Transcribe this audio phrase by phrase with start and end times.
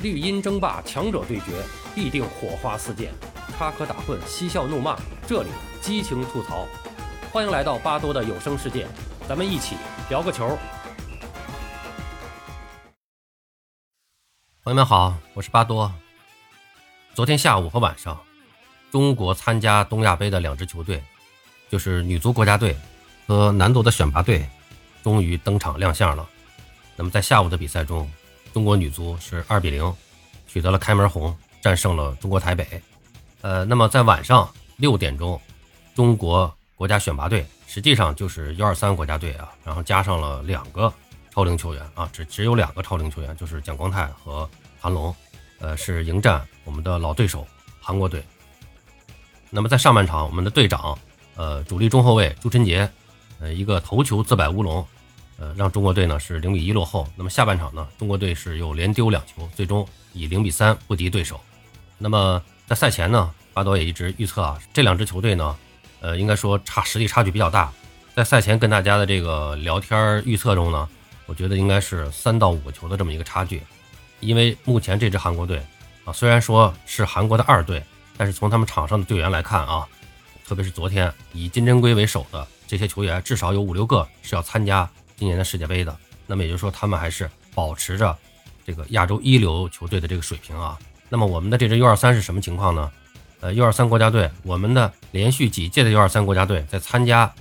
[0.00, 1.60] 绿茵争霸，强者对决，
[1.92, 3.10] 必定火花四溅，
[3.56, 5.48] 插科打诨，嬉笑怒骂，这里
[5.80, 6.68] 激情吐槽。
[7.32, 8.86] 欢迎来到巴多的有声世界，
[9.28, 9.74] 咱们一起
[10.08, 10.56] 聊个球。
[14.62, 15.92] 朋友们好，我是巴多。
[17.12, 18.16] 昨天下午和晚上，
[18.92, 21.02] 中国参加东亚杯的两支球队，
[21.68, 22.76] 就是女足国家队
[23.26, 24.48] 和男足的选拔队，
[25.02, 26.24] 终于登场亮相了。
[26.94, 28.08] 那么在下午的比赛中，
[28.58, 29.94] 中国女足是二比零
[30.48, 32.66] 取得了开门红，战胜了中国台北。
[33.40, 35.40] 呃，那么在晚上六点钟，
[35.94, 40.92] 中国国家选拔队实际上就是幺二三国家队啊，然后加上了两个
[41.30, 45.14] 超龄球员啊，只只有两个超龄球员，就是蒋光太和韩龙，
[45.60, 47.46] 呃，是迎战我们的老对手
[47.80, 48.20] 韩国队。
[49.50, 50.98] 那么在上半场，我们的队长，
[51.36, 52.90] 呃，主力中后卫朱晨杰，
[53.38, 54.84] 呃，一个头球自摆乌龙。
[55.38, 57.08] 呃，让中国队呢是零比一落后。
[57.16, 61.40] 那么下半场呢，中国队是又连丢两球，最终以零比三不敌对手。
[61.96, 65.56] 那么在赛前呢，巴多也一直预测啊，这两支球队呢，
[66.00, 67.72] 呃，应该说差实力差距比较大。
[68.16, 70.88] 在赛前跟大家的这个聊天预测中呢，
[71.26, 73.62] 我觉得应该是三到五个球的这么一个差距。
[74.18, 75.64] 因为目前这支韩国队
[76.04, 77.80] 啊，虽然说是韩国的二队，
[78.16, 79.86] 但是从他们场上的队员来看啊，
[80.44, 84.90] 特别是昨天以金针圭为首的这些球员，至少有五六个是要参加。
[85.18, 85.94] 今年的世界杯的，
[86.26, 88.16] 那么也就是说，他们还是保持着
[88.64, 90.78] 这个亚洲一流球队的这个水平啊。
[91.08, 92.90] 那么我们的这支 U23 是什么情况呢？
[93.40, 97.32] 呃，U23 国家队，我们的连续几届的 U23 国家队在参加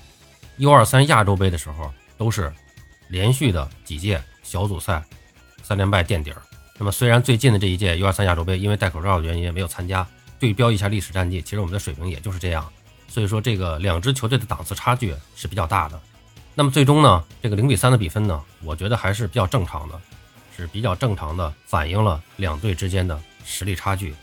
[0.58, 2.52] U23 亚洲杯的时候，都是
[3.09, 5.03] 连续的几届小组赛
[5.61, 6.42] 三连败垫底儿。
[6.80, 10.08] 那么虽然最近的这一届 U23 亚洲杯因为戴口罩的原因没有参加，
[10.39, 12.67] 对标一下历史战绩，其实我们的水平也就是这样。
[13.08, 16.00] 所以说，这个两支球队的档次差距是比较大的。
[16.59, 20.02] 那么最终呢，这个零比三的比分呢，我觉得还是比较正常的，
[20.58, 24.16] 是比较正常的，反映了两队之间的实力差距。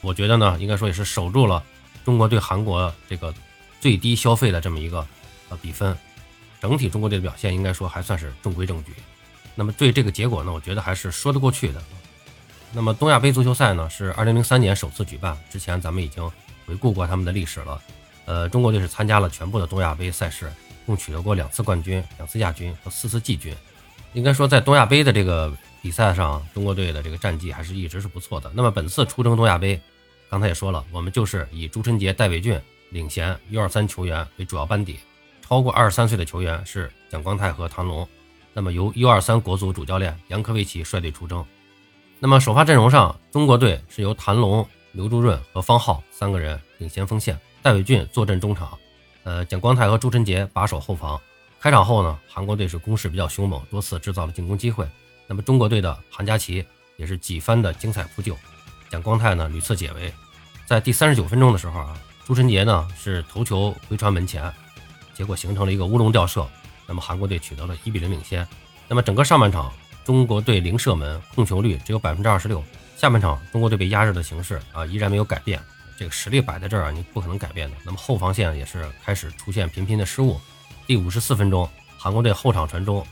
[0.00, 1.62] 我觉得呢，应该说也是守住了
[2.02, 3.34] 中国对韩国这个
[3.82, 5.06] 最低消费的这么一个
[5.50, 5.94] 呃比分。
[6.58, 8.94] 整体中国队的表现应该说还算是中规中矩。
[9.54, 11.82] 那么对这个结果呢，我觉得还是说得过去的。
[12.72, 16.26] 那么东亚杯足球赛呢，是二零零三年首次举办，之前咱们已经
[16.64, 17.78] 回顾过他们的历史了。
[18.24, 20.50] 呃，中国队是参加了全部的东亚杯赛事。
[20.86, 23.54] 共取得过两次冠军、两次亚军和四次季军，
[24.12, 25.52] 应该说在东亚杯的这个
[25.82, 28.50] 比赛上，中国队的这个战绩还是一直是不错的。
[28.54, 29.80] 那么本次出征东亚杯，
[30.28, 34.98] 刚才也说了，我们就是以朱晨杰、戴伟俊领衔 U23 球员为主要班底，
[35.42, 38.08] 超过二十三岁的球员是蒋光太和唐龙。
[38.52, 41.44] 那么由 U23 国足主教练杨科维奇率队出征。
[42.20, 48.78] 那么首发阵容上，中国队是由谭龙、刘朱润和方浩三个人领衔锋线，戴伟俊坐镇中场。
[49.24, 51.20] 呃，蒋光太和朱晨杰把守后防。
[51.60, 54.86] 开场后呢，韩国队是攻势比较凶猛，多次制造了进攻机会。
[55.26, 56.64] 那么中国队的韩佳琪
[56.96, 58.36] 也是几番的精彩扑救，
[58.90, 60.12] 蒋光太呢屡次解围。
[60.66, 64.52] 在第三十九分钟的时候啊，朱晨杰呢是头球回传门前，
[65.14, 66.46] 结果形成了一个乌龙吊射。
[66.86, 68.46] 那么韩国队取得了一比零领先。
[68.86, 69.72] 那么整个上半场，
[70.04, 72.62] 中国队零射门，控球率只有百分之二十六。
[72.98, 75.58] 下半场，中国队被压制的形势啊依然没有改变。
[75.98, 77.76] 这个实力摆在这儿啊，你不可能改变的。
[77.84, 80.40] 那么后防线也是开始出现频频的失误。
[80.86, 83.06] 第五十四分钟，韩国队后场传中，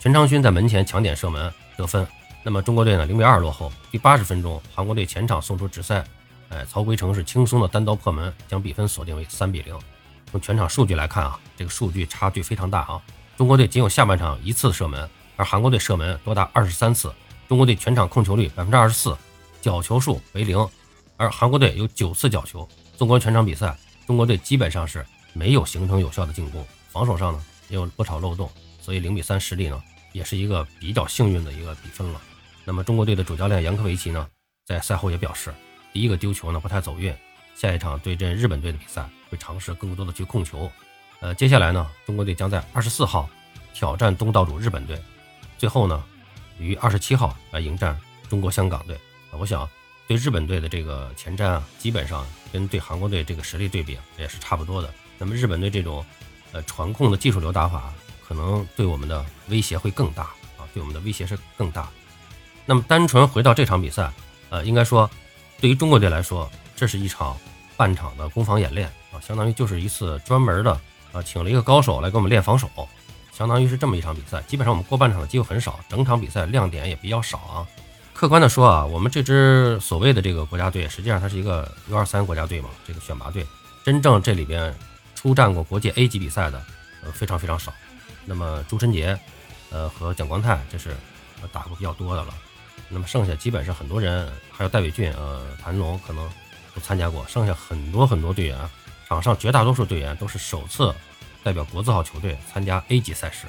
[0.00, 2.06] 全昌勋在门前抢点射门得分。
[2.42, 3.72] 那么中国队呢，零比二落后。
[3.90, 6.02] 第八十分钟，韩国队前场送出直塞，
[6.48, 9.78] 哎，曹圭成是轻松的单刀破门，将比分锁定为三比零。
[10.30, 13.00] 从全场数据来看啊，这个数据差距非常大啊。
[13.36, 17.12] 中国队仅有下半场一次射门，而韩国队射门多达二十三次。
[17.48, 19.16] 中国队全场控球率百分之二十四，
[19.60, 20.56] 角球数为零。
[21.18, 28.48] 而韩国队有九次角球，纵观全场比赛，中国队基本上是没有形成有效的进攻，防守上呢也有不少漏洞，
[28.80, 32.20] 所以零比三失利呢也是一个比较幸运的一个比分了。
[32.64, 34.28] 那么中国队的主教练杨科维奇呢
[34.64, 35.52] 在赛后也表示，
[35.92, 37.12] 第一个丢球呢不太走运，
[37.56, 40.70] 下一场对阵日本队的比赛会尝试更多的去控球。
[41.18, 43.28] 呃，接下来呢，中国队将在二十四号
[43.74, 44.96] 挑战东道主日本队，
[45.58, 46.04] 最后呢
[46.60, 47.98] 于二十七号来迎战
[48.30, 48.96] 中国香港队。
[49.32, 49.68] 我想。
[50.08, 54.92] 对日本队的这个前瞻啊，基本上跟对韩国队这个实力对比也是差不多的。
[55.18, 56.02] 那么日本队这种
[56.52, 57.92] 呃传控的技术流打法，
[58.26, 60.22] 可能对我们的威胁会更大
[60.56, 61.90] 啊，对我们的威胁是更大。
[62.64, 64.10] 那么单纯回到这场比赛，
[64.48, 65.08] 呃，应该说
[65.60, 67.36] 对于中国队来说，这是一场
[67.76, 70.72] 半场的攻防演练啊，相当于就是一次专门的
[71.12, 72.70] 啊，请了一个高手来给我们练防守，
[73.30, 74.40] 相当于是这么一场比赛。
[74.42, 77.66] 基本上我们过半场的机会很少，整场比赛亮点也比较少啊。
[78.18, 83.46] 客观的说啊，我们这支所谓的这个国家队，实际上它是一个 U23 国家队嘛，这个选拔队，
[83.84, 84.74] 真正这里边
[85.14, 86.60] 出战过国际 A 级比赛的，
[87.04, 87.72] 呃，非常非常少。
[88.24, 89.16] 那么朱晨杰，
[89.70, 90.96] 呃，和蒋光太，这是
[91.52, 92.34] 打过比较多的了。
[92.88, 96.28] 那么剩下基本上很多人，还有戴伟俊、呃谭龙可能
[96.74, 98.58] 都参加过，剩下很多很多队员，
[99.06, 100.92] 场上绝大多数队员都是首次
[101.44, 103.46] 代表国字号球队参加 A 级赛事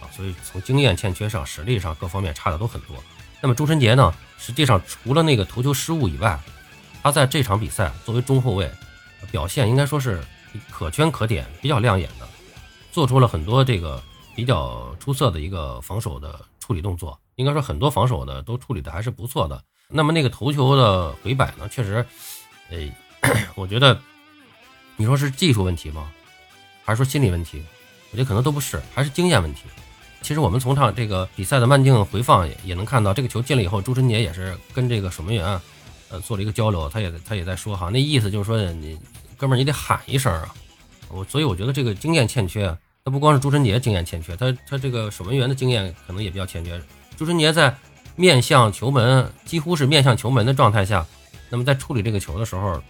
[0.00, 3.02] 啊，所以从经验欠缺上、实力上各方面差的都很多。
[3.46, 6.36] 那么朱晨杰呢，实际上除了那个头球失误以外，
[7.00, 8.68] 他在这场比赛作为中后卫
[9.30, 10.20] 表现应该说是
[10.68, 12.26] 可圈可点、比较亮眼的，
[12.90, 14.02] 做出了很多这个
[14.34, 17.16] 比较出色的一个防守的处理动作。
[17.36, 19.62] 应该说很多防守的都处理的还是不错的。
[19.88, 22.04] 那么那个头球的回摆呢，确实，
[22.68, 22.78] 呃，
[23.54, 23.96] 我觉得
[24.96, 26.10] 你说是技术问题吗？
[26.84, 27.62] 还是说心理问题？
[28.10, 29.60] 我觉得可能都不是，还是经验问题。
[30.26, 35.46] 其实我们从场这个比赛的慢镜回放也也能看到，这个球进了以后，朱晨杰也是跟这个守门员
[36.08, 38.98] 呃做了一个交流，他也他也在说哈，那意思就是说你
[39.36, 40.52] 哥们儿你得喊一声啊。
[41.10, 46.82] 我所以我觉得这个经验欠缺，他不光是朱晨杰经验欠缺，他他这个守门员的经验可能也比较欠缺。
[47.16, 47.72] 朱晨杰在
[48.16, 51.06] 面向球门，几乎是面向球门的状态下，
[51.48, 52.82] 那么在处理这个球的时候，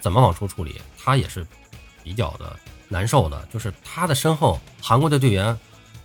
[0.00, 1.46] 怎么往出处理，他也是
[2.02, 2.56] 比较的
[2.88, 3.46] 难受的。
[3.52, 5.56] 就是他的身后，韩国的队员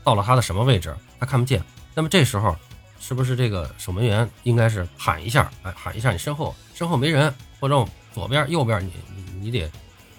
[0.05, 1.61] 到了他的什么位置，他看不见。
[1.93, 2.55] 那么这时候，
[3.01, 9.69] 是不是这个守门员应该是喊一下，哎，喊一下你身后，身后没人，或者左边、右边，你你你得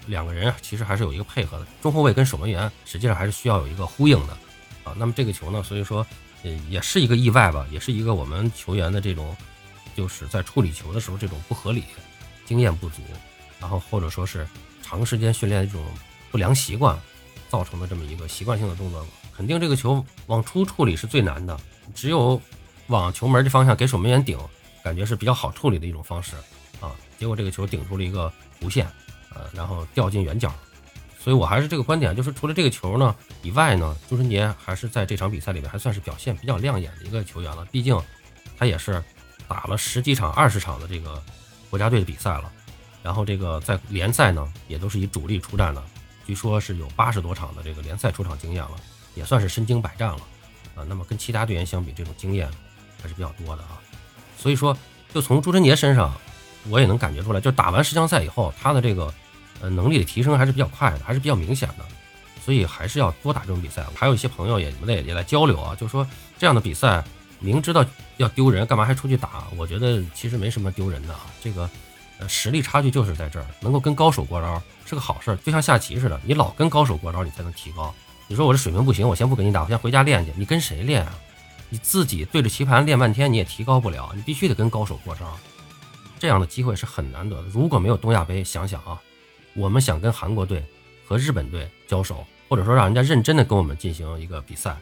[0.05, 1.67] 两个人啊，其实还是有一个配合的。
[1.81, 4.33] 中后卫跟守门员实际上还是需要有一个呼应的
[4.85, 4.93] 啊。
[4.97, 6.07] 那么这个球呢，所以说。
[6.69, 9.37] 也是一个意外吧，也是一个我们球员的这种，
[9.97, 11.83] 就是在处理球的时候这种不合理、
[12.45, 13.03] 经验不足，
[13.59, 14.47] 然后或者说是
[14.81, 15.85] 长时间训练的这种
[16.31, 16.97] 不良习惯
[17.49, 19.05] 造成的这么一个习惯性的动作。
[19.37, 21.59] 肯定这个球往出处理是最难的，
[21.95, 22.41] 只有
[22.87, 24.39] 往球门这方向给守门员顶，
[24.83, 26.35] 感觉是比较好处理的一种方式
[26.81, 26.91] 啊。
[27.19, 28.87] 结果这个球顶出了一个弧线，
[29.35, 30.51] 呃，然后掉进远角。
[31.19, 37.65] 所以我还是这个观点，就是除了这个球呢以外呢，朱晨杰还是在这场比赛里面还算是表现比较亮眼的一个球员了。
[37.67, 38.01] 毕竟
[38.57, 39.03] 他也是
[39.49, 41.23] 打了十几场、二十场的这个
[41.69, 42.51] 国家队的比赛了，
[43.03, 45.83] 然后这个在联赛呢也都是以主力出战的，
[46.25, 48.77] 据说是有八十多场的这个联赛出场经验了，
[49.17, 50.21] 也算是身经百战了
[50.77, 50.87] 啊。
[50.87, 52.49] 那么跟其他队员相比，这种经验
[53.03, 53.81] 还是比较多的啊。
[54.39, 54.77] 所以说，
[55.13, 56.15] 就从朱晨杰身上，
[56.69, 59.13] 我也能感觉出来，就打完十强赛以后，他的这个。
[59.59, 61.85] 呃，能力的提升还是比较快的，还是比较明显的，
[62.45, 63.83] 所以还是要多打这种比赛。
[63.95, 66.07] 还有一些朋友也你们也也来交流啊，就说
[66.39, 67.03] 这样的比赛
[67.39, 67.83] 明知道
[68.19, 69.45] 要丢人，干嘛还出去打？
[69.57, 71.71] 我觉得其实没什么丢人的啊，这个
[72.19, 77.95] 呃实力差距就是在这儿，能够跟高手过招是个好事，就像下棋似的，你老跟高手过招，你才能提高。
[78.29, 80.33] 你说我这水平不行，我先不跟你打，我先回家练去。
[80.37, 81.15] 你跟谁练啊？
[81.69, 85.37] 你自己对着棋盘练半天，你也提高不了，你必须得跟高手过招。
[86.19, 87.49] 这样的机会是很难得的。
[87.49, 89.01] 如果没有东亚杯，想想啊。
[89.55, 90.63] 我们想跟韩国队
[91.07, 94.77] 和日本队交手，或者说让人家认真的跟我们进行一个比赛，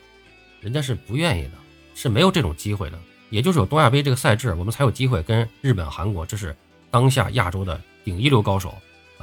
[0.61, 1.53] 人家是不愿意的，
[1.95, 2.99] 是没有这种机会的。
[3.31, 6.57] 也就是有东亚杯这个赛制，我们才有机会跟日本、韩国，这是
[6.91, 8.75] 当下亚洲的顶一流高手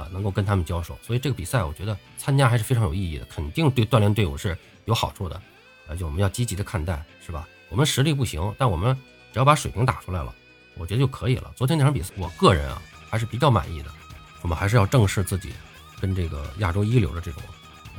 [0.01, 0.97] 啊，能够跟他们交手。
[1.01, 5.39] 所以这个比赛，我觉得参加还是非常有意义的，肯定对锻炼队伍是有好处的。
[5.87, 7.47] 而且我们要积极的看待，是吧？
[7.69, 8.95] 我们实力不行，但我们
[9.31, 10.33] 只要把水平打出来了，
[10.75, 11.51] 我觉得就可以了。
[11.55, 13.89] 昨天那场比赛，我个人啊还是比较满意的。
[14.41, 15.53] 我们还是要正视自己
[15.99, 17.43] 跟这个亚洲一流的这种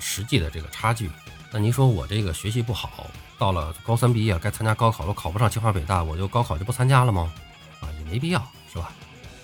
[0.00, 1.10] 实际的这个差距。
[1.50, 3.06] 那您说我这个学习不好，
[3.38, 7.32] 到了高三毕业该参加高考了，考不上清华北大，我就高考就不参加了吗？
[7.80, 8.90] 啊，也没必要，是吧？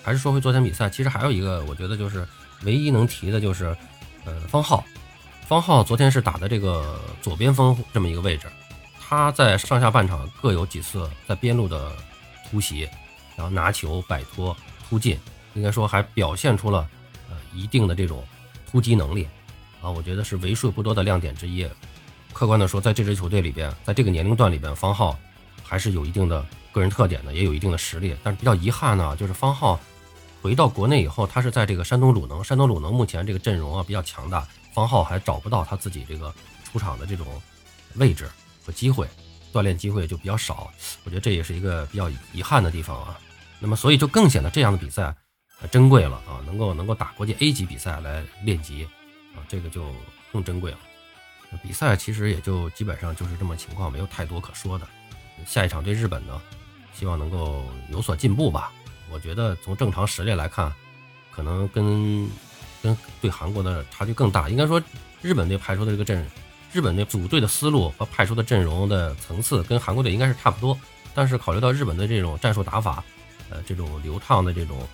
[0.02, 2.26] 还是说回昨天比赛，其实还有一个，我觉得就是
[2.62, 3.76] 唯一能提的就是，
[4.24, 4.84] 呃，方浩，
[5.46, 8.46] 方浩昨天是打的这个左边锋这么一个位置，
[9.00, 11.92] 他在上下半场各有几次在边路的
[12.50, 12.88] 突袭，
[13.36, 14.56] 然后拿球摆脱
[14.88, 15.18] 突进。
[15.54, 16.88] 应该说还表现出了
[17.28, 18.22] 呃一定的这种
[18.70, 19.26] 突击能力
[19.82, 21.66] 啊，我觉得是为数不多的亮点之一。
[22.32, 25.18] 客观的说，在这支球队里边，在这个年龄段里边，方浩
[25.64, 28.16] 还是有一定的个人特点的，也有一定的实力。
[28.22, 29.78] 但是比较遗憾呢，就是方浩
[30.42, 36.34] 回到国内以后，他是在这个山东鲁能，山东鲁能目前这个阵容啊比较强大，方浩还找不到他自己这个
[36.64, 37.26] 出场的这种
[37.94, 38.28] 位置
[38.64, 39.08] 和机会，
[39.52, 40.70] 锻炼机会就比较少。
[41.04, 43.18] 我觉得这也是一个比较遗憾的地方啊。
[43.58, 45.14] 那么所以就更显得这样的比赛。
[45.72, 48.84] 珍贵了啊，能够能够打国际 A 级比赛来练级
[49.34, 49.92] 啊，这个就
[50.32, 50.78] 更珍贵了。
[51.64, 54.86] 比赛其实也就基本上就是这么情况，没有太多可说的。
[55.46, 56.40] 下一场对日本呢，
[56.92, 58.72] 希望能够有所进步吧。
[59.10, 60.72] 我觉得从正常实力来看，
[61.30, 62.28] 可能跟
[62.82, 64.48] 跟对韩国的差距更大。
[64.48, 64.82] 应该说，
[65.22, 66.24] 日本队派出的这个阵，
[66.72, 70.78] 日本队组队的思路和派出的阵容的层次跟韩国队应该是差不多。
[71.14, 73.02] 但是考虑到日本的这种战术打法，
[73.50, 74.86] 呃，这种流畅的这种。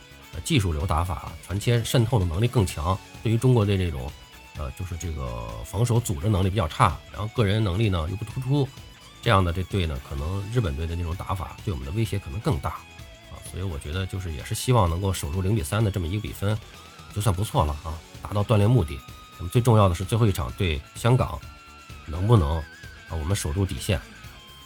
[0.42, 2.98] 技术流打法，传切渗透的能力更强。
[3.22, 4.10] 对于中国队这种，
[4.58, 8.68] 呃，就是这个防守组织能力比较差，然后个人能力呢又不突出，
[9.24, 12.72] 这样的这队呢，可能日本队的那种打法对我们的威胁可能更大
[13.32, 16.54] 啊，所以我觉得就是也是希望能够守住零比三的这么一个比分，
[17.14, 19.00] 就算不错了啊，达到锻炼目的。
[19.38, 21.40] 那么最重要的是最后一场对香港，
[22.04, 23.98] 能不能啊我们守住底线，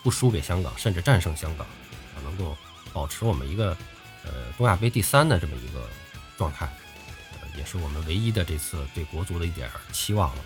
[0.02, 2.56] 不输给香港，甚至战胜香港啊，能够
[2.92, 3.76] 保持我们一个
[4.24, 5.88] 呃东亚杯第三的这么一个
[6.36, 6.66] 状态，
[7.40, 10.42] 呃，也是我们唯一的这次对国足的一点期望了。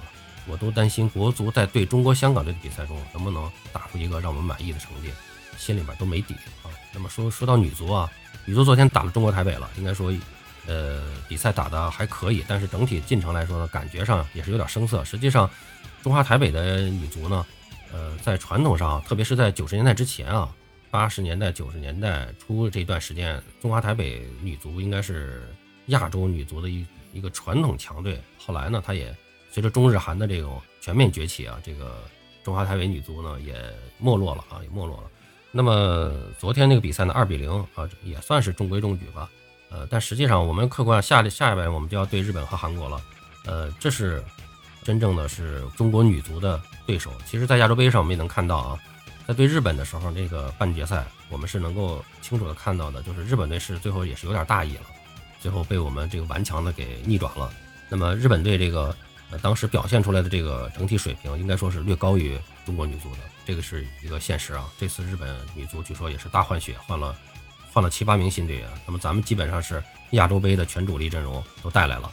[0.46, 5.10] 我都担心国足在对中国香港队的比赛中能不能打出一个让我们满意的成绩，
[5.56, 6.70] 心里边都没底啊。
[6.92, 8.10] 那么说说到女足啊，
[8.44, 10.12] 女足昨天打了中国台北了，应该说，
[10.66, 15.04] 呃，比赛打的还可以，但是整体进程来说呢，感觉上也是有点生涩。
[15.04, 15.48] 实际上，
[16.02, 17.46] 中华台北的女足呢，
[17.92, 20.52] 呃，在传统上，特别是在九十年代之前啊，
[20.90, 25.48] 八十年代、九十年代初这段时间，中华台北女足应该是
[25.86, 28.20] 亚洲女足的一一个传统强队。
[28.36, 29.14] 后来呢，她也。
[29.52, 31.98] 随着中日韩的这种全面崛起啊，这个
[32.42, 33.54] 中华台北女足呢也
[33.98, 35.04] 没落了啊，也没落了。
[35.50, 39.28] 那么昨天那个比赛呢，二比零啊，也算是中规中矩吧。
[39.68, 42.98] 呃，但实际上我们客观下下一位我们就要对日本和韩国了。
[43.44, 44.24] 呃，这是
[44.82, 47.12] 真正的是中国女足的对手。
[47.26, 48.80] 其实，在亚洲杯上我们也能看到啊，
[49.28, 54.86] 在对日本的时候，那个半决赛我们是能够清楚的看到的，就是日本队是最后也是有点大意了，
[55.38, 57.52] 最后被我们这个顽强的给逆转了。
[57.90, 58.96] 那么日本队这个。
[59.38, 64.68] 当时表现出来的这个整体水平，应该说是略高于中国女足的，这个是一个现实啊。
[64.78, 67.16] 这次日本女足据说也是大换血，换了
[67.72, 68.68] 换了七八名新队员。
[68.86, 72.10] 那么咱们基本上是亚洲杯的全主力阵容都带来了。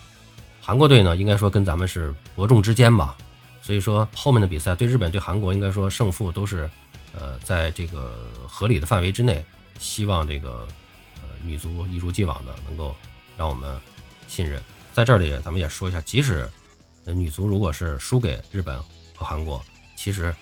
[0.61, 3.17] 韩国队呢，应该说跟咱们是伯仲之间吧。
[3.61, 6.69] 所以说后面的比赛对日本对韩国，应该说胜负都是
[7.13, 9.43] 呃在这个合理的范围之内。
[9.77, 10.67] 希望这个
[11.21, 12.95] 呃女足一如既往的能够
[13.37, 13.79] 让我们
[14.27, 14.61] 信任。
[14.91, 16.49] 在这里咱们也说一下，即使
[17.13, 18.77] 女足如果是输给日本
[19.15, 19.63] 和韩国，
[19.95, 20.33] 其实，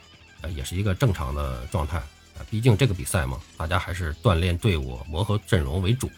[0.42, 2.46] 呃，也是一个正常的状态啊。
[2.50, 6.10] 毕竟这个比赛嘛，大家还是锻炼队伍、磨合阵容为主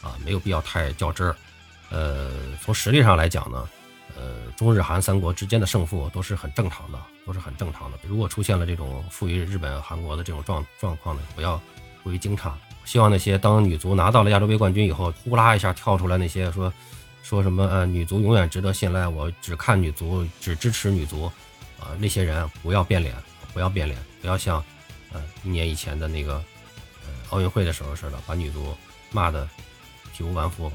[0.00, 1.36] 啊，没有必要太较真儿。
[1.90, 2.30] 呃，
[2.62, 3.68] 从实力上来讲呢，
[4.16, 7.98] 呃，中日韩三国之间的胜负都是很正常的，都是很正常的。
[8.06, 11.60] 如果出现了这种负于日本、韩国的这种状状况呢，不要
[12.02, 12.52] 过于惊诧。
[12.84, 16.72] 希望那些当女足拿到了亚洲杯冠军以后，呼啦一下跳出来那些说。
[17.24, 21.24] 说什么呃，女足永远值得信赖，我只看女足，只支持女足，
[21.80, 23.16] 啊，那些人不要变脸，
[23.54, 24.62] 不要变脸，不要像，
[25.10, 26.34] 呃，一年以前的那个，
[27.02, 28.76] 呃，奥运会的时候似的，把女足
[29.10, 29.48] 骂的
[30.12, 30.70] 体无完肤。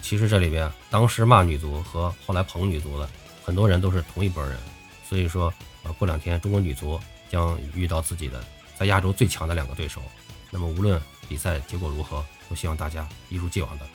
[0.00, 3.06] 其实这里边，当时骂女足和后来捧女足的
[3.44, 4.56] 很多人都是同一拨人。
[5.06, 5.52] 所以说，
[5.82, 8.42] 呃，过两天中国女足将遇到自己的
[8.78, 10.00] 在亚洲最强的两个对手。
[10.50, 13.86] 那么无论比赛结果如何，都希望大家一如既往的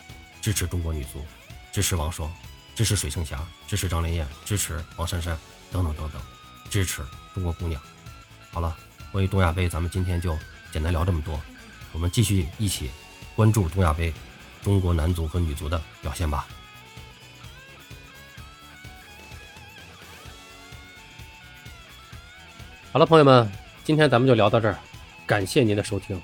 [0.41, 1.25] 支持中国女足。
[1.71, 2.29] 支持王霜，
[2.75, 5.37] 支持水庆霞，支持张连艳，支持王珊珊，
[5.71, 6.21] 等等等等，
[6.69, 7.01] 支持
[7.33, 7.81] 中国姑娘。
[8.51, 8.75] 好了，
[9.11, 10.37] 关于东亚杯，咱们今天就
[10.71, 11.39] 简单聊这么多。
[11.93, 12.91] 我们继续一起
[13.35, 14.13] 关注东亚杯
[14.61, 16.45] 中国男足和女足的表现吧。
[22.91, 23.49] 好了，朋友们，
[23.85, 24.77] 今天咱们就聊到这儿，
[25.25, 26.21] 感谢您的收听。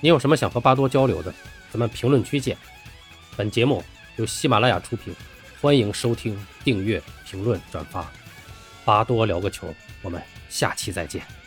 [0.00, 1.34] 您有什么想和巴多交流的，
[1.72, 2.56] 咱们评论区见。
[3.36, 3.82] 本节目。
[4.16, 5.14] 由喜马拉雅出品，
[5.60, 8.08] 欢迎收听、订阅、评论、转发。
[8.84, 11.43] 巴多聊个球，我们下期再见。